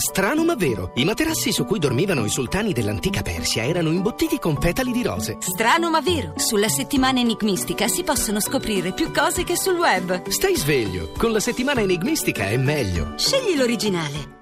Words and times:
Strano 0.00 0.44
ma 0.44 0.54
vero, 0.54 0.92
i 0.94 1.04
materassi 1.04 1.50
su 1.50 1.64
cui 1.64 1.80
dormivano 1.80 2.24
i 2.24 2.28
sultani 2.28 2.72
dell'antica 2.72 3.20
Persia 3.22 3.64
erano 3.64 3.90
imbottiti 3.90 4.38
con 4.38 4.56
petali 4.56 4.92
di 4.92 5.02
rose. 5.02 5.38
Strano 5.40 5.90
ma 5.90 6.00
vero, 6.00 6.34
sulla 6.36 6.68
settimana 6.68 7.18
enigmistica 7.18 7.88
si 7.88 8.04
possono 8.04 8.38
scoprire 8.38 8.92
più 8.92 9.10
cose 9.10 9.42
che 9.42 9.56
sul 9.56 9.74
web. 9.74 10.28
Stai 10.28 10.54
sveglio, 10.54 11.10
con 11.18 11.32
la 11.32 11.40
settimana 11.40 11.80
enigmistica 11.80 12.44
è 12.46 12.56
meglio. 12.56 13.14
Scegli 13.16 13.56
l'originale. 13.56 14.36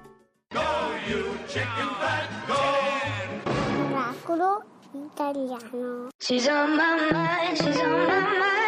Oracolo 3.89 4.63
italiano. 4.93 6.09
She's 6.19 6.45
on 6.45 6.75
my 6.75 7.09
mind, 7.11 7.57
she's 7.57 7.79
on 7.79 8.05
my 8.05 8.19
mind, 8.21 8.66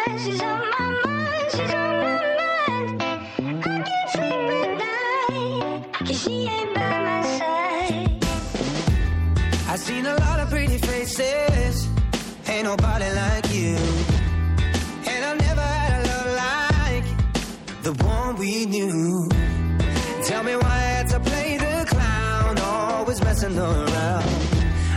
around. 23.58 24.24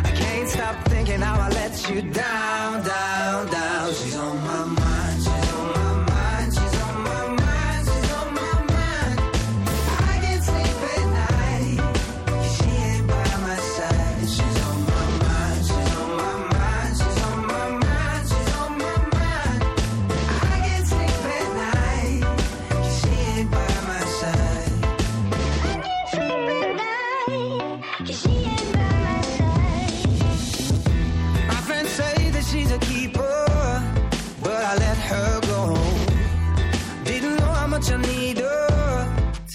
I 0.04 0.12
can't 0.16 0.50
stop 0.50 0.76
thinking 0.88 1.22
how 1.22 1.40
I 1.40 1.50
let 1.50 1.90
you 1.90 2.02
down, 2.02 2.86
down, 2.86 3.48
down. 3.48 3.94
She's 3.94 4.16
on 4.16 4.33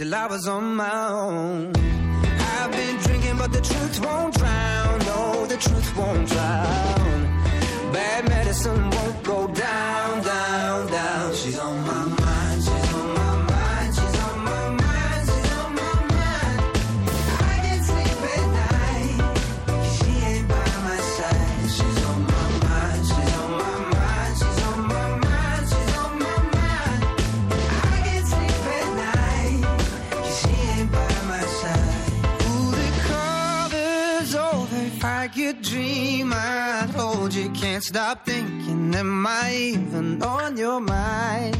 till 0.08 0.14
I 0.14 0.26
was 0.26 0.48
on 0.48 0.76
my 0.76 1.08
own. 1.08 1.72
I've 1.76 2.70
been 2.72 2.96
drinking, 2.98 3.36
but 3.36 3.52
the 3.52 3.60
truth 3.60 4.00
won't 4.04 4.34
drown. 4.34 4.98
No, 5.00 5.46
the 5.46 5.56
truth 5.56 5.96
won't 5.96 6.28
drown. 6.28 6.37
Dream, 35.62 36.32
I'd 36.32 36.90
hold 36.94 37.34
you. 37.34 37.50
Can't 37.50 37.82
stop 37.82 38.24
thinking. 38.24 38.94
Am 38.94 39.26
I 39.26 39.54
even 39.54 40.22
on 40.22 40.56
your 40.56 40.80
mind? 40.80 41.56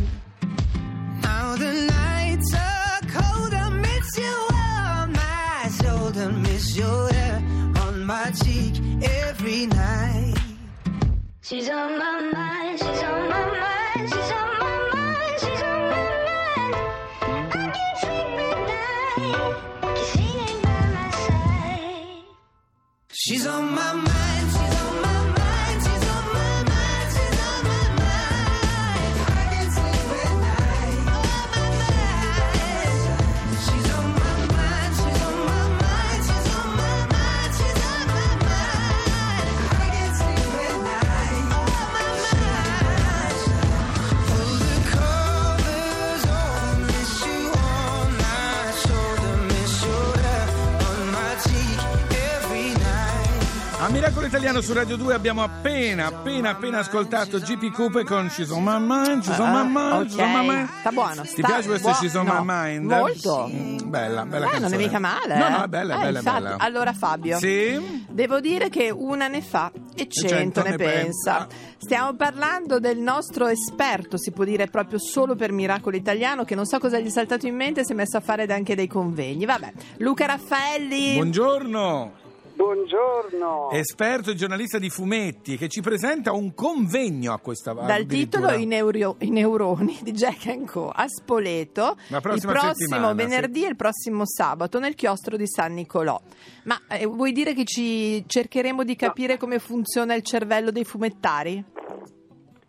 Now 1.23 1.57
the 1.57 1.73
nights 1.73 2.55
are 2.55 3.01
cold. 3.09 3.55
I 3.55 3.69
miss 3.71 4.19
you 4.19 4.37
on 4.53 5.13
my 5.13 5.71
shoulder. 5.81 6.31
Miss 6.31 6.77
your 6.77 7.13
hair 7.13 7.43
on 7.83 8.05
my 8.05 8.31
cheek 8.31 8.75
every 9.03 9.67
night. 9.67 10.35
She's 11.41 11.69
on 11.71 11.99
my 11.99 12.21
mind, 12.21 12.79
she's 12.79 13.03
on 13.03 13.29
my 13.31 13.47
mind, 13.47 13.78
She's 23.29 23.47
on 23.47 23.75
my 23.75 23.93
mind. 23.93 24.28
Italiano 54.59 54.61
su 54.63 54.73
Radio 54.73 54.97
2 54.97 55.15
abbiamo 55.15 55.43
appena, 55.43 56.07
appena, 56.07 56.51
appena 56.51 56.79
ascoltato 56.79 57.39
GP 57.39 57.73
Coupe 57.73 58.03
con 58.05 58.29
She's 58.29 58.51
on 58.51 58.65
my 58.65 58.79
mind, 58.81 59.23
She's 59.23 59.39
on 59.39 59.51
my 59.53 59.65
mind, 59.71 60.09
She's 60.11 60.19
on 60.19 60.33
my 60.33 60.47
mind. 60.47 60.69
Ah, 60.69 60.79
Sta 60.81 60.91
buono. 60.91 61.23
Ti 61.23 61.43
piace 61.43 61.69
questo 61.69 61.89
buo- 61.89 61.97
She's 61.99 62.15
on 62.15 62.27
my 62.27 62.41
mind? 62.43 62.91
Molto. 62.91 63.49
Bella, 63.85 64.25
bella 64.27 64.51
Eh, 64.51 64.59
non 64.59 64.73
è 64.73 64.77
mica 64.77 64.99
male. 64.99 65.37
No, 65.39 65.47
eh? 65.47 65.51
no, 65.51 65.63
è 65.65 65.67
bella, 65.69 65.95
è 65.95 65.99
Eh, 65.99 66.01
bella, 66.01 66.23
bella. 66.23 66.57
Allora 66.59 66.93
Fabio, 66.93 67.39
Sì? 67.39 68.05
devo 68.09 68.41
dire 68.41 68.69
che 68.69 68.91
una 68.91 69.29
ne 69.29 69.43
fa 69.43 69.71
e 69.95 70.09
cento, 70.09 70.63
ne 70.63 70.75
pensa. 70.77 71.47
Stiamo 71.77 72.15
parlando 72.15 72.81
del 72.81 72.99
nostro 72.99 73.47
esperto, 73.47 74.19
si 74.19 74.33
può 74.33 74.43
dire 74.45 74.67
proprio 74.67 74.99
solo 74.99 75.37
per 75.37 75.53
Miracolo 75.53 75.97
Italiano, 75.97 76.45
che 76.45 76.55
non 76.57 76.67
so 76.67 76.79
cosa 76.79 76.99
gli 76.99 77.07
è 77.07 77.11
saltato 77.11 77.47
in 77.47 77.55
mente, 77.55 77.85
si 77.85 77.93
è 77.93 77.95
messo 77.95 78.17
a 78.17 78.21
fare 78.21 78.45
anche 78.47 78.75
dei 78.75 78.89
convegni. 78.89 79.45
Vabbè, 79.45 79.73
Luca 79.99 80.27
Raffaelli. 80.27 81.15
Buongiorno. 81.15 82.27
Buongiorno. 82.59 83.71
Esperto 83.71 84.33
e 84.33 84.35
giornalista 84.35 84.81
di 84.81 84.91
fumetti 84.91 85.57
che 85.57 85.69
ci 85.69 85.81
presenta 85.81 86.33
un 86.33 86.55
convegno 86.55 87.33
a 87.33 87.39
questa 87.39 87.73
Dal 87.73 88.05
titolo 88.05 88.51
I, 88.51 88.67
neuro- 88.67 89.15
I 89.21 89.31
neuroni 89.31 89.97
di 90.03 90.11
Jack 90.11 90.65
Co 90.65 90.91
a 90.91 91.07
Spoleto 91.07 91.97
La 92.09 92.17
il 92.17 92.23
prossima 92.23 92.53
prossimo 92.53 92.75
settimana, 92.75 93.15
venerdì 93.15 93.65
e 93.65 93.69
il 93.69 93.77
prossimo 93.77 94.27
sabato 94.27 94.81
nel 94.81 94.97
chiostro 94.97 95.37
di 95.37 95.47
San 95.47 95.75
Nicolò. 95.75 96.21
Ma 96.65 96.81
eh, 96.89 97.07
vuoi 97.07 97.31
dire 97.31 97.55
che 97.55 97.65
ci 97.65 98.25
cercheremo 98.27 98.83
di 98.83 98.97
capire 98.97 99.37
come 99.37 99.61
funziona 99.61 100.15
il 100.15 100.23
cervello 100.23 100.73
dei 100.73 100.85
fumettari? 100.85 101.65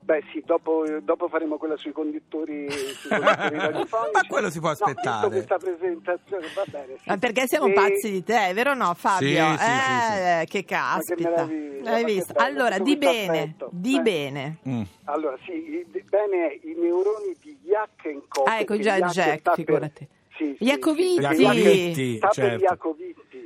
Beh 0.10 0.24
sì, 0.32 0.42
dopo, 0.44 0.86
dopo 1.04 1.28
faremo 1.28 1.58
quella 1.58 1.78
sui 1.78 1.92
conduttori, 1.92 2.68
sui 2.72 3.10
conduttori. 3.10 3.56
Ma 4.12 4.22
quello 4.28 4.50
si 4.50 4.58
può 4.60 4.70
No, 4.70 4.74
aspettare. 4.74 5.30
visto 5.30 5.30
questa 5.30 5.58
presentazione, 5.60 6.48
va 6.56 6.64
bene. 6.66 6.96
sì. 6.98 7.04
Ma 7.10 7.18
perché 7.18 7.46
siamo 7.48 7.68
E- 7.68 7.74
pazzi 7.74 8.10
di 8.12 8.24
te, 8.24 8.52
vero 8.56 8.72
o 8.72 8.74
no 8.74 8.92
Fabio? 8.96 9.28
Sì, 9.56 9.64
sì, 9.64 9.70
eh, 9.70 9.78
che 10.18 10.26
Ma 10.32 10.48
che 10.48 10.66
caspita. 10.66 11.46
che 11.48 12.04
visto? 12.06 12.34
bello, 12.34 12.46
Allora, 12.48 12.80
di 12.80 12.98
bene, 12.98 13.38
affetto. 13.42 13.70
di 13.72 13.98
Eh. 13.98 14.02
bene. 14.02 14.58
Mm. 14.68 14.82
Allora 15.04 15.38
sì, 15.46 15.52
i- 15.52 15.86
bene 16.10 16.58
i 16.64 16.74
neuroni 16.76 17.36
di 17.40 17.56
Jack 17.64 18.18
Co. 18.30 18.44
Ah, 18.46 18.60
ecco 18.62 18.80
già 18.80 18.98
Jack 18.98 19.12
Jack, 19.12 19.40
sta 19.42 19.52
per- 19.52 19.64
figurati. 19.64 20.08
Sì, 20.38 20.56
sì, 20.58 21.94
sì, 21.94 22.16
sta 22.18 22.28
per 22.30 22.36
certo. 22.36 22.96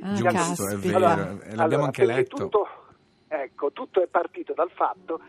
Ah, 0.00 0.12
Giusto, 0.14 0.32
caspita. 0.32 0.70
è 0.72 0.76
vero, 0.76 0.96
Allora, 0.96 1.14
l'abbiamo 1.24 1.62
allora, 1.62 1.84
anche 1.84 2.04
letto. 2.06 2.36
Tutto, 2.36 2.68
ecco, 3.28 3.70
tutto 3.72 4.02
è 4.02 4.06
partito 4.06 4.54
dal 4.54 4.70
fatto 4.74 5.20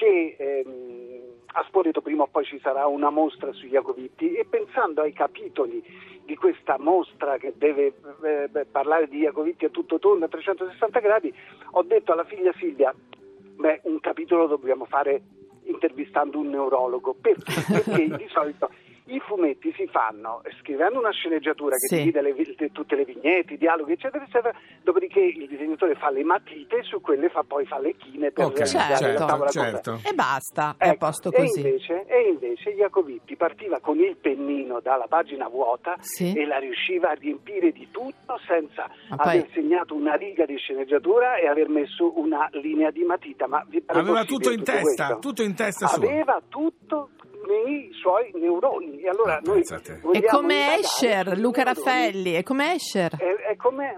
che 0.00 0.34
ehm, 0.38 1.20
a 1.52 1.64
Spoleto 1.66 2.00
prima 2.00 2.22
o 2.22 2.26
poi 2.26 2.46
ci 2.46 2.58
sarà 2.60 2.86
una 2.86 3.10
mostra 3.10 3.52
su 3.52 3.66
Jacovitti 3.66 4.32
e 4.32 4.46
pensando 4.48 5.02
ai 5.02 5.12
capitoli 5.12 5.84
di 6.24 6.34
questa 6.36 6.78
mostra 6.78 7.36
che 7.36 7.52
deve 7.56 7.92
eh, 8.22 8.66
parlare 8.70 9.08
di 9.08 9.18
Jacovitti 9.18 9.66
a 9.66 9.68
tutto 9.68 9.98
tondo 9.98 10.24
a 10.24 10.28
360 10.28 11.00
gradi, 11.00 11.34
ho 11.72 11.82
detto 11.82 12.12
alla 12.12 12.24
figlia 12.24 12.52
Silvia, 12.56 12.94
beh, 12.94 13.80
un 13.84 14.00
capitolo 14.00 14.46
dobbiamo 14.46 14.86
fare 14.86 15.20
intervistando 15.64 16.38
un 16.38 16.48
neurologo, 16.48 17.14
perché? 17.20 17.52
Perché 17.68 18.16
di 18.16 18.28
solito 18.28 18.70
I 19.10 19.18
fumetti 19.26 19.72
si 19.76 19.88
fanno 19.88 20.40
scrivendo 20.60 20.98
una 21.00 21.10
sceneggiatura 21.10 21.74
che 21.74 21.88
Sì. 21.88 21.96
divide 21.96 22.22
le 22.22 22.32
le- 22.32 22.70
tutte 22.70 22.94
le 22.94 23.04
vignette, 23.04 23.54
i 23.54 23.58
dialoghi, 23.58 23.92
eccetera, 23.92 24.22
eccetera. 24.24 24.56
Dopodiché 24.82 25.18
il 25.20 25.48
disegnatore 25.48 25.96
fa 25.96 26.10
le 26.10 26.22
matite 26.22 26.76
e 26.78 26.82
su 26.84 27.00
quelle 27.00 27.28
fa 27.28 27.42
poi 27.42 27.66
fa 27.66 27.80
le 27.80 27.96
chine 27.96 28.30
per 28.30 28.44
Ok, 28.46 28.54
realizzare 28.58 28.94
certo, 28.96 29.18
la 29.20 29.26
tavola 29.26 29.50
certo. 29.50 30.00
E 30.08 30.12
basta, 30.14 30.74
è 30.78 30.86
a 30.86 30.90
Ecco, 30.92 31.06
posto 31.06 31.32
e 31.32 31.36
così. 31.36 31.58
invece, 31.60 32.04
e 32.06 32.28
invece 32.28 32.72
Jacovitti 32.74 33.34
partiva 33.36 33.80
con 33.80 33.98
il 33.98 34.16
pennino 34.16 34.78
dalla 34.80 35.06
pagina 35.08 35.48
vuota 35.48 35.96
Sì. 35.98 36.32
e 36.32 36.46
la 36.46 36.58
riusciva 36.58 37.10
a 37.10 37.14
riempire 37.14 37.72
di 37.72 37.88
tutto 37.90 38.38
senza 38.46 38.88
Ma 39.08 39.16
poi- 39.16 39.38
aver 39.38 39.48
segnato 39.52 39.94
una 39.94 40.14
riga 40.14 40.44
di 40.46 40.56
sceneggiatura 40.56 41.36
e 41.36 41.48
aver 41.48 41.68
messo 41.68 42.16
una 42.16 42.48
linea 42.52 42.90
di 42.90 43.02
matita. 43.02 43.48
Ma 43.48 43.64
Aveva 43.86 44.24
tutto 44.24 44.52
in 44.52 44.62
testa, 44.62 45.06
questo? 45.06 45.18
tutto 45.18 45.42
in 45.42 45.54
testa 45.56 45.88
sua. 45.88 46.06
Aveva 46.06 46.40
tutto 46.48 47.10
nei 47.50 47.90
suoi 48.00 48.30
neuroni. 48.34 49.00
E 49.00 49.08
allora 49.08 49.36
Ah, 49.36 49.40
noi. 49.42 49.62
È 49.62 50.24
come 50.26 50.78
Escher, 50.78 51.36
Luca. 51.38 51.62
Raffaelli, 51.64 52.32
è 52.32 52.42
come 52.42 52.74
Escher. 52.74 53.16
È, 53.16 53.50
è 53.52 53.56
come, 53.56 53.96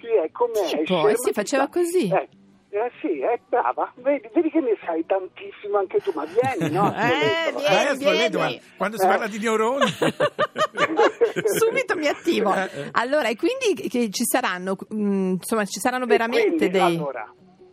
sì, 0.00 0.06
è 0.08 0.30
come 0.30 0.52
Tipo, 0.68 1.08
Escher, 1.08 1.10
eh 1.10 1.16
sì, 1.16 1.26
ma 1.28 1.32
faceva 1.32 1.68
così. 1.68 2.08
Eh, 2.08 2.28
eh 2.72 2.90
sì, 3.00 3.20
è 3.20 3.38
brava. 3.48 3.92
Vedi, 3.96 4.28
vedi 4.32 4.50
che 4.50 4.60
ne 4.60 4.76
sai 4.84 5.04
tantissimo 5.06 5.78
anche 5.78 5.98
tu, 6.00 6.12
ma 6.14 6.24
vieni, 6.24 6.72
no? 6.72 6.92
Eh, 6.94 7.52
vieni. 7.52 8.00
Spoleto, 8.00 8.38
vieni. 8.38 8.54
ma 8.56 8.60
quando 8.76 8.98
si 8.98 9.04
Eh. 9.04 9.08
parla 9.08 9.26
di 9.26 9.38
neuroni... 9.38 9.86
Subito 11.58 11.96
mi 11.96 12.06
attivo. 12.08 12.54
Eh, 12.54 12.62
eh. 12.62 12.88
Allora, 12.92 13.28
e 13.28 13.36
quindi 13.36 13.88
che 13.88 14.10
ci 14.10 14.24
saranno, 14.24 14.76
mm, 14.94 15.32
insomma, 15.32 15.64
ci 15.64 15.80
saranno 15.80 16.06
veramente 16.06 16.46
quindi, 16.56 16.70
dei... 16.70 16.80
Allora, 16.96 17.32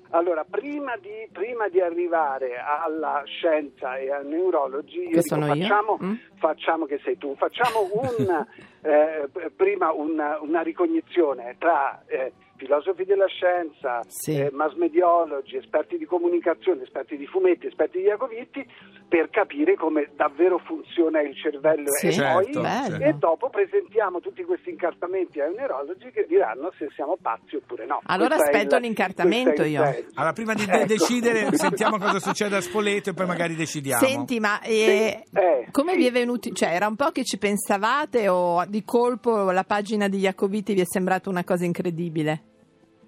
allora, 0.09 0.45
prima, 0.49 0.95
di, 0.97 1.27
prima 1.31 1.67
di 1.67 1.81
arrivare 1.81 2.55
alla 2.57 3.23
scienza 3.25 3.97
e 3.97 4.11
al 4.11 4.25
neurologi, 4.25 4.99
io 4.99 5.07
dico, 5.07 5.21
sono 5.21 5.45
io? 5.47 5.61
facciamo, 5.61 5.97
Mm? 6.01 6.13
facciamo 6.35 6.85
che 6.85 6.99
sei 7.03 7.17
tu, 7.17 7.35
facciamo 7.35 7.89
un, 7.93 8.45
eh, 8.81 9.29
prima 9.55 9.91
una, 9.91 10.39
una 10.41 10.61
ricognizione 10.61 11.55
tra 11.57 12.01
eh, 12.07 12.31
filosofi 12.57 13.05
della 13.05 13.27
scienza, 13.27 14.01
Sì. 14.07 14.37
eh, 14.39 14.49
mass 14.51 14.73
mediologi, 14.75 15.55
esperti 15.57 15.97
di 15.97 16.05
comunicazione, 16.05 16.83
esperti 16.83 17.15
di 17.17 17.25
fumetti, 17.27 17.67
esperti 17.67 17.99
di 17.99 18.03
Iacovitti, 18.05 18.65
per 19.07 19.29
capire 19.29 19.75
come 19.75 20.09
davvero 20.15 20.57
funziona 20.59 21.21
il 21.21 21.33
cervello 21.35 21.89
Sì, 21.91 22.07
e 22.07 22.11
Certo, 22.11 22.59
poi 22.59 22.61
bello. 22.61 23.05
e 23.05 23.13
dopo 23.13 23.49
presentiamo 23.49 24.19
tutti 24.19 24.43
questi 24.43 24.69
incartamenti 24.71 25.39
ai 25.39 25.53
neurologi 25.55 26.09
che 26.11 26.25
diranno 26.27 26.71
se 26.77 26.87
siamo 26.93 27.15
pazzi 27.21 27.55
oppure 27.55 27.85
no. 27.85 28.01
Allora 28.05 28.35
Questo 28.35 28.51
aspetto 28.57 28.75
il- 28.75 28.81
l'incartamento 28.81 29.63
io. 29.63 29.81
Allora, 30.15 30.33
prima 30.33 30.53
di 30.53 30.63
Ecco. 30.67 30.85
decidere, 30.85 31.47
sentiamo 31.55 31.97
cosa 31.97 32.19
succede 32.19 32.57
a 32.57 32.61
Spoleto 32.61 33.11
e 33.11 33.13
poi 33.13 33.25
magari 33.27 33.55
decidiamo. 33.55 34.05
Senti, 34.05 34.39
ma 34.41 34.59
eh, 34.61 35.23
Sì, 35.23 35.37
eh, 35.37 35.67
come 35.71 35.91
sì. 35.93 35.97
vi 35.99 36.07
è 36.07 36.11
venuti? 36.11 36.53
Cioè, 36.53 36.73
era 36.73 36.87
un 36.87 36.95
po' 36.95 37.11
che 37.11 37.23
ci 37.23 37.37
pensavate 37.37 38.27
o 38.27 38.65
di 38.65 38.83
colpo 38.83 39.51
la 39.51 39.63
pagina 39.63 40.07
di 40.09 40.17
Jacobiti 40.17 40.73
vi 40.73 40.81
è 40.81 40.85
sembrata 40.85 41.29
una 41.29 41.43
cosa 41.45 41.63
incredibile? 41.63 42.41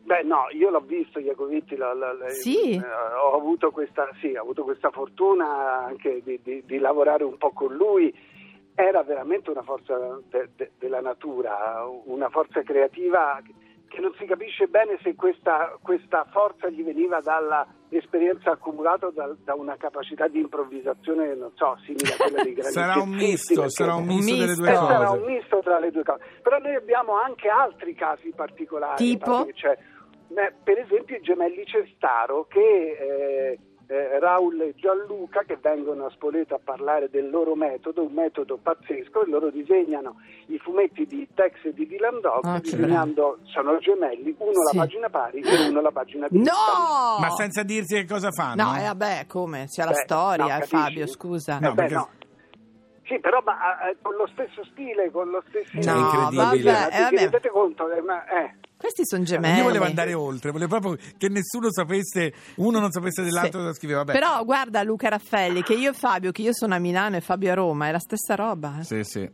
Beh, 0.09 0.23
no, 0.23 0.45
io 0.53 0.71
l'ho 0.71 0.79
visto 0.79 1.19
Iacovitti, 1.19 1.75
la- 1.75 1.93
la- 1.93 2.13
la- 2.13 2.29
Sì? 2.29 2.71
eh, 2.71 2.81
ho, 2.81 3.35
avuto 3.35 3.69
questa, 3.69 4.09
sì, 4.19 4.33
ho 4.35 4.41
avuto 4.41 4.63
questa 4.63 4.89
fortuna 4.89 5.85
anche 5.85 6.23
di, 6.23 6.39
di- 6.41 6.63
di 6.65 6.79
lavorare 6.79 7.23
un 7.23 7.37
po' 7.37 7.51
con 7.51 7.75
lui. 7.75 8.11
Era 8.73 9.03
veramente 9.03 9.51
una 9.51 9.61
forza 9.61 9.95
de- 10.31 10.49
de- 10.55 10.71
della 10.79 11.01
natura, 11.01 11.85
una 12.05 12.27
forza 12.29 12.63
creativa 12.63 13.39
che 13.87 13.99
non 14.01 14.11
si 14.17 14.25
capisce 14.25 14.65
bene 14.67 14.97
se 15.03 15.13
questa, 15.13 15.77
questa 15.81 16.25
forza 16.31 16.69
gli 16.69 16.83
veniva 16.83 17.19
dall'esperienza 17.21 18.51
accumulata 18.51 19.09
da, 19.11 19.35
da 19.43 19.53
una 19.53 19.75
capacità 19.77 20.27
di 20.27 20.39
improvvisazione, 20.39 21.35
non 21.35 21.51
so, 21.55 21.77
simile 21.85 22.13
a 22.13 22.17
quella 22.17 22.41
dei 22.43 22.53
grandi 22.57 22.73
Sarà 22.73 22.99
un 22.99 23.09
misto, 23.09 23.53
perché- 23.53 23.69
sarà 23.69 23.93
un 23.95 24.05
misto 24.05 24.31
delle 24.35 24.45
misto. 24.47 24.61
due 24.61 24.71
eh, 24.71 24.75
sarà 24.75 25.05
cose. 25.05 25.17
un 25.19 25.25
misto 25.33 25.59
tra 25.59 25.79
le 25.79 25.91
due 25.91 26.03
cose. 26.03 26.23
Però 26.41 26.57
noi 26.57 26.73
abbiamo 26.75 27.13
anche 27.13 27.47
altri 27.47 27.93
casi 27.93 28.31
particolari. 28.35 28.95
Tipo? 29.03 29.45
c'è, 29.53 29.71
eh, 29.71 29.77
per 30.63 30.77
esempio 30.79 31.15
i 31.17 31.21
gemelli 31.21 31.65
Cestaro 31.65 32.45
che 32.47 32.59
eh, 32.59 33.59
eh, 33.87 34.19
Raul 34.19 34.61
e 34.61 34.73
Gianluca 34.75 35.41
che 35.43 35.57
vengono 35.59 36.05
a 36.05 36.09
Spoleto 36.11 36.53
a 36.53 36.59
parlare 36.63 37.09
del 37.09 37.29
loro 37.31 37.55
metodo, 37.55 38.03
un 38.03 38.13
metodo 38.13 38.57
pazzesco, 38.61 39.23
e 39.25 39.29
loro 39.29 39.49
disegnano 39.49 40.21
i 40.47 40.59
fumetti 40.59 41.07
di 41.07 41.27
Tex 41.33 41.53
e 41.63 41.73
di 41.73 41.87
Dylan 41.87 42.21
Dog, 42.21 42.45
Ah, 42.45 42.53
che 42.55 42.61
disegnando, 42.61 43.39
sono 43.45 43.79
gemelli, 43.79 44.35
uno 44.37 44.51
Sì. 44.69 44.75
la 44.77 44.83
pagina 44.83 45.09
pari 45.09 45.41
e 45.41 45.67
uno 45.67 45.81
la 45.81 45.91
pagina 45.91 46.27
di 46.29 46.37
No! 46.37 47.17
Ma 47.19 47.29
senza 47.31 47.63
dirsi 47.63 47.95
che 47.95 48.05
cosa 48.05 48.29
fanno? 48.31 48.61
No, 48.63 48.77
eh, 48.77 48.83
vabbè, 48.83 49.25
come? 49.27 49.65
C'è 49.67 49.83
la 49.83 49.89
Beh, 49.91 49.95
storia, 50.03 50.57
no, 50.57 50.63
eh? 50.63 50.67
Fabio, 50.67 51.07
scusa. 51.07 51.57
No, 51.59 51.69
Eh, 51.69 51.71
beh, 51.71 51.75
perché- 51.75 51.93
no. 51.95 52.09
Sì, 53.05 53.19
però 53.19 53.41
ma, 53.43 53.89
eh, 53.89 53.97
con 54.03 54.13
lo 54.13 54.27
stesso 54.27 54.63
stile, 54.65 55.09
con 55.09 55.29
lo 55.31 55.43
stesso... 55.49 55.71
No, 55.91 55.97
incredibile. 55.97 56.43
vabbè, 56.71 56.85
eh, 56.93 56.97
Vi 56.97 57.01
vabbè. 57.01 57.15
rendete 57.17 57.49
conto? 57.49 57.89
Eh, 57.91 58.01
ma, 58.01 58.23
eh. 58.27 58.53
Questi 58.79 59.05
sono 59.05 59.23
gemelli. 59.23 59.57
Io 59.57 59.63
volevo 59.65 59.83
andare 59.83 60.13
oltre, 60.13 60.51
volevo 60.51 60.79
proprio 60.79 60.97
che 61.17 61.27
nessuno 61.27 61.69
sapesse, 61.69 62.33
uno 62.55 62.79
non 62.79 62.91
sapesse 62.91 63.23
dell'altro 63.23 63.59
Sì. 63.59 63.65
cosa 63.65 63.73
scriveva. 63.73 64.03
Vabbè. 64.05 64.17
Però 64.17 64.45
guarda 64.45 64.81
Luca 64.83 65.09
Raffaelli, 65.09 65.63
che 65.63 65.73
io 65.73 65.89
e 65.89 65.93
Fabio, 65.93 66.31
che 66.31 66.41
io 66.43 66.53
sono 66.53 66.75
a 66.75 66.79
Milano 66.79 67.17
e 67.17 67.21
Fabio 67.21 67.51
a 67.51 67.55
Roma, 67.55 67.87
è 67.89 67.91
la 67.91 67.99
stessa 67.99 68.35
roba. 68.35 68.77
eh. 68.79 68.83
Sì, 68.85 69.03
sì. 69.03 69.29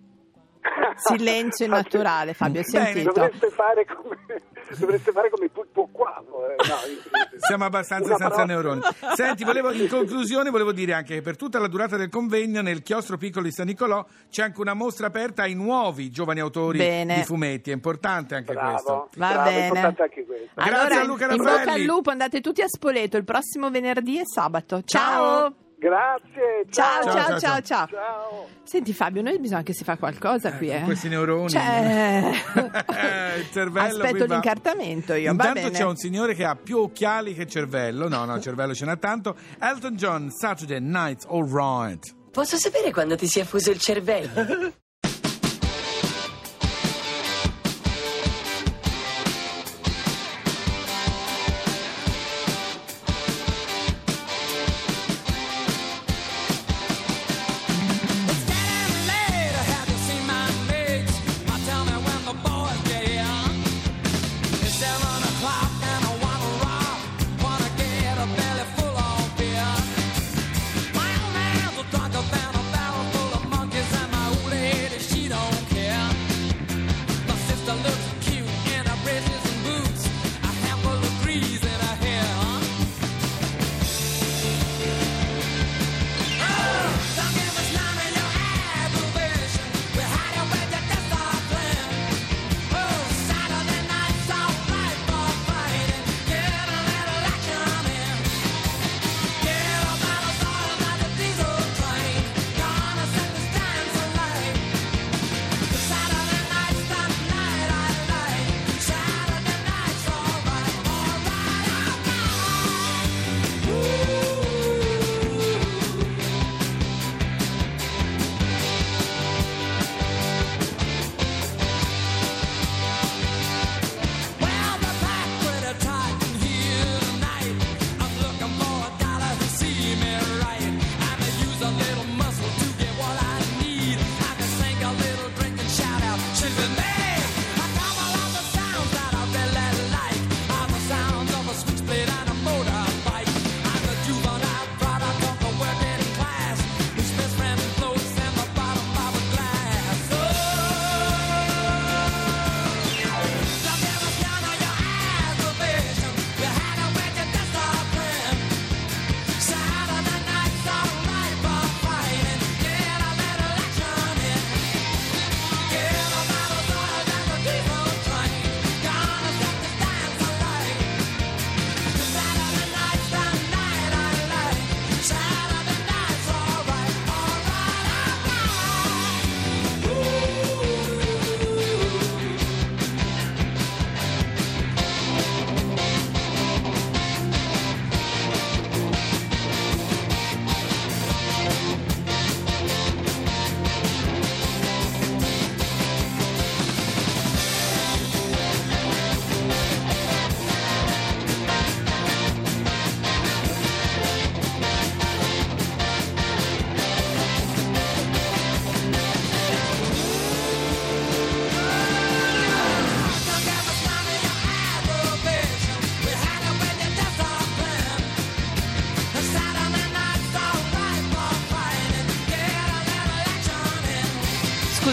Silenzio 1.17 1.67
naturale, 1.67 2.33
Fabio, 2.33 2.63
sentito? 2.63 3.11
Dovreste 3.11 3.49
fare 3.49 3.85
come, 3.85 4.17
dovreste 4.79 5.11
fare 5.11 5.29
come 5.29 5.49
Pulpo 5.49 5.87
Quavo. 5.91 6.47
eh, 6.49 6.55
no. 6.67 6.75
Siamo 7.39 7.65
abbastanza 7.65 8.07
Una 8.15 8.17
senza 8.17 8.35
parola- 8.35 8.53
neuroni. 8.53 8.81
Senti, 9.15 9.43
volevo, 9.43 9.71
in 9.71 9.87
conclusione 9.87 10.49
volevo 10.49 10.71
dire 10.71 10.93
anche 10.93 11.15
che 11.15 11.21
per 11.21 11.35
tutta 11.35 11.59
la 11.59 11.67
durata 11.67 11.97
del 11.97 12.09
convegno 12.09 12.61
nel 12.61 12.81
chiostro 12.81 13.17
piccolo 13.17 13.45
di 13.45 13.51
San 13.51 13.65
Nicolò 13.67 14.05
c'è 14.29 14.43
anche 14.43 14.61
una 14.61 14.73
mostra 14.73 15.07
aperta 15.07 15.43
ai 15.43 15.53
nuovi 15.53 16.09
giovani 16.09 16.39
autori 16.39 16.77
Bene. 16.77 17.15
di 17.15 17.23
fumetti. 17.23 17.71
È 17.71 17.73
importante 17.73 18.35
anche 18.35 18.53
Bravo, 18.53 18.71
questo. 18.71 19.09
Va 19.17 19.27
bravo, 19.27 19.49
è 19.49 19.53
bene. 19.53 19.65
importante 19.67 20.01
anche 20.03 20.25
questo. 20.25 20.49
Grazie 20.55 20.73
allora, 20.73 20.99
a 20.99 21.03
Luca 21.03 21.23
in 21.31 21.37
bocca 21.37 21.49
al 21.51 21.57
Raffaelli. 21.57 21.85
lupo, 21.85 22.09
andate 22.11 22.41
tutti 22.41 22.61
a 22.61 22.67
Spoleto 22.67 23.17
il 23.17 23.23
prossimo 23.25 23.69
venerdì 23.69 24.19
e 24.19 24.23
sabato. 24.25 24.81
Ciao. 24.83 25.39
Ciao! 25.41 25.55
Grazie, 25.77 26.65
Ciao, 26.69 27.03
ciao. 27.03 27.13
ciao, 27.13 27.27
ciao, 27.27 27.39
ciao, 27.39 27.61
ciao. 27.61 27.87
Ciao. 27.87 28.47
Senti 28.63 28.93
Fabio, 28.93 29.21
noi 29.21 29.39
bisogna 29.39 29.63
che 29.63 29.73
si 29.73 29.83
fa 29.83 29.97
qualcosa 29.97 30.53
qui, 30.53 30.67
con 30.67 30.77
eh. 30.77 30.83
questi 30.83 31.09
neuroni. 31.09 31.49
Cioè... 31.49 32.31
Il 33.37 33.51
cervello 33.51 34.03
Aspetto 34.03 34.25
qui 34.25 34.27
l'incartamento 34.27 35.13
io, 35.13 35.25
va 35.25 35.31
Intanto 35.31 35.67
bene. 35.67 35.77
c'è 35.77 35.83
un 35.83 35.97
signore 35.97 36.33
che 36.33 36.45
ha 36.45 36.55
più 36.55 36.79
occhiali 36.79 37.33
che 37.33 37.45
cervello. 37.45 38.07
No, 38.07 38.25
no, 38.25 38.39
cervello 38.39 38.73
ce 38.73 38.85
n'ha 38.85 38.95
tanto. 38.95 39.35
Elton 39.59 39.95
John, 39.95 40.29
Saturday 40.31 40.79
Night 40.79 41.25
All 41.29 41.51
Right. 41.51 42.15
Posso 42.31 42.57
sapere 42.57 42.91
quando 42.91 43.15
ti 43.15 43.27
sia 43.27 43.45
fuso 43.45 43.71
il 43.71 43.79
cervello? 43.79 44.73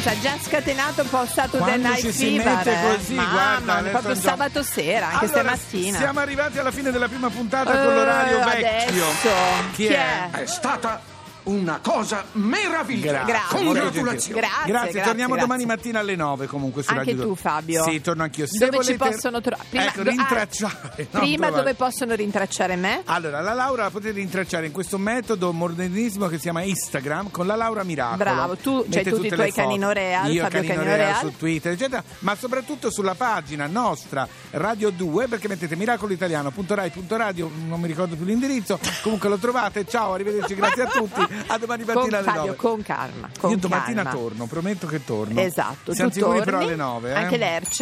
scusa, 0.02 0.20
già 0.20 0.36
scatenato 0.42 1.02
un 1.02 1.08
po' 1.08 1.24
stato 1.26 1.58
del 1.58 1.80
night 1.80 2.00
ci 2.00 2.12
si 2.12 2.36
fever. 2.38 2.54
mette 2.56 2.70
eh. 2.72 2.96
così, 2.96 3.14
Mamma, 3.14 3.30
guarda, 3.60 3.88
proprio 3.90 4.10
adesso 4.12 4.28
sabato 4.28 4.62
sera, 4.62 5.06
anche 5.10 5.24
Allora, 5.26 5.56
stamattina. 5.56 5.98
Siamo 5.98 6.20
arrivati 6.20 6.58
alla 6.58 6.70
fine 6.70 6.90
della 6.90 7.08
prima 7.08 7.28
puntata 7.30 7.70
Eh, 7.72 7.84
con 7.86 7.94
l'orario 7.94 8.38
vecchio. 8.44 9.06
adesso. 9.06 9.28
Chi, 9.72 9.86
Chi 9.86 9.92
è? 9.92 10.30
è? 10.30 10.38
È 10.40 10.46
stata 10.46 11.00
una 11.44 11.80
cosa 11.82 12.24
meravigliosa. 12.32 13.22
Grazie. 13.24 13.58
Congratulazioni. 13.64 14.40
Grazie, 14.40 14.66
Grazie, 14.72 15.02
torniamo 15.02 15.34
grazie. 15.34 15.40
domani 15.40 15.66
mattina 15.66 15.98
alle 16.00 16.16
9 16.16 16.46
comunque 16.46 16.82
su 16.82 16.90
Anche 16.90 17.04
Radio 17.04 17.20
tu, 17.22 17.26
2. 17.28 17.36
Fabio. 17.36 17.82
Sì, 17.84 18.00
torno 18.00 18.22
anch'io. 18.22 18.46
Se 18.46 18.58
Dove 18.58 18.84
ci 18.84 18.94
volete- 18.96 19.14
possono 19.16 19.40
trovare? 19.40 19.68
Ecco, 19.70 20.02
rintracciare. 20.02 21.08
no, 21.10 21.20
prima 21.20 21.46
trovare. 21.46 21.50
dove 21.54 21.74
possono 21.74 22.14
rintracciare 22.14 22.76
me? 22.76 23.02
Allora, 23.06 23.40
la 23.40 23.52
Laura 23.54 23.82
la 23.84 23.90
potete 23.90 24.12
rintracciare 24.12 24.66
in 24.66 24.72
questo 24.72 24.98
metodo 24.98 25.52
modernismo 25.52 26.26
che 26.28 26.36
si 26.36 26.42
chiama 26.42 26.62
Instagram 26.62 27.30
con 27.30 27.46
la 27.46 27.56
Laura 27.56 27.82
Miracolo. 27.82 28.16
Bravo, 28.16 28.56
tu 28.56 28.86
c'hai 28.88 29.04
tutti 29.04 29.26
i 29.26 29.30
tuoi. 29.30 29.50
Canino 29.52 29.90
Real, 29.92 30.30
Io 30.30 30.42
Fabio 30.42 30.58
Canino, 30.60 30.74
Canino 30.74 30.96
Real, 30.96 31.08
Real. 31.12 31.20
su 31.20 31.36
Twitter, 31.36 31.72
eccetera, 31.72 32.02
ma 32.20 32.34
soprattutto 32.36 32.90
sulla 32.90 33.14
pagina 33.14 33.66
nostra 33.66 34.26
Radio 34.52 34.90
2 34.90 35.28
perché 35.28 35.48
mettete 35.48 35.76
miracoloitaliano.rai.radio, 35.76 37.50
non 37.66 37.80
mi 37.80 37.86
ricordo 37.86 38.16
più 38.16 38.24
l'indirizzo, 38.24 38.78
comunque 39.02 39.28
lo 39.28 39.36
trovate. 39.36 39.84
Ciao, 39.86 40.12
arrivederci, 40.14 40.54
grazie 40.54 40.82
a 40.82 40.86
tutti. 40.86 41.20
A 41.46 41.58
domani 41.58 41.84
Con, 41.84 41.94
mattina 41.94 42.16
alle 42.18 42.26
Fabio, 42.26 42.40
9. 42.42 42.56
con 42.56 42.82
calma. 42.82 43.28
Con 43.38 43.50
Io 43.50 43.56
domattina 43.56 44.02
calma. 44.02 44.18
torno, 44.18 44.46
prometto 44.46 44.86
che 44.86 45.04
torno. 45.04 45.40
Esatto, 45.40 45.94
Siamo 45.94 46.10
tu 46.10 46.16
sicuri 46.18 46.38
torni, 46.38 46.44
però 46.44 46.58
alle 46.62 46.76
9. 46.76 47.10
Eh? 47.10 47.14
Anche 47.14 47.36
l'Erc. 47.36 47.78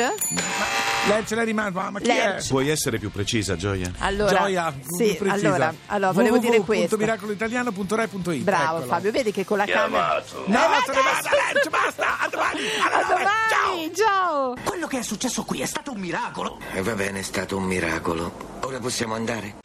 Lei 1.08 1.26
ce 1.26 1.34
l'hai 1.34 1.44
rimane, 1.46 1.70
ma, 1.70 1.92
chi 2.00 2.06
Lerch. 2.06 2.44
è? 2.44 2.48
Puoi 2.48 2.68
essere 2.68 2.98
più 2.98 3.10
precisa, 3.10 3.56
Gioia? 3.56 3.90
Allora, 3.98 4.38
Gioia, 4.38 4.72
sì, 4.86 5.04
più 5.16 5.16
precisa. 5.26 5.46
allora, 5.48 5.74
allora 5.86 6.12
volevo 6.12 6.38
dire 6.38 6.60
questo. 6.60 6.96
www.miracoloitaliano.rai.it 6.96 8.42
Bravo 8.42 8.76
eccolo. 8.78 8.92
Fabio, 8.92 9.10
vedi 9.10 9.32
che 9.32 9.44
con 9.44 9.56
la 9.58 9.64
camera. 9.64 10.14
No, 10.16 10.22
se 10.24 10.36
ne 10.46 10.52
vada, 10.54 11.30
Lerch, 11.52 11.68
basta, 11.70 12.20
a 12.20 12.28
domani, 12.28 12.60
A 12.82 13.04
domani, 13.08 13.92
ciao. 13.94 14.54
Quello 14.62 14.86
che 14.86 14.98
è 14.98 15.02
successo 15.02 15.42
qui 15.44 15.60
è 15.60 15.66
stato 15.66 15.92
un 15.92 15.98
miracolo. 16.00 16.58
E 16.72 16.82
va 16.82 16.94
bene, 16.94 17.20
è 17.20 17.22
stato 17.22 17.56
un 17.56 17.64
miracolo. 17.64 18.58
Ora 18.62 18.78
possiamo 18.78 19.14
andare? 19.14 19.56